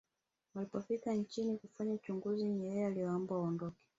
walipofika 0.55 1.13
nchini 1.13 1.57
kufanya 1.57 1.93
uchunguzi 1.93 2.43
nyerere 2.45 2.85
aliwaomba 2.85 3.35
waondoke 3.37 3.77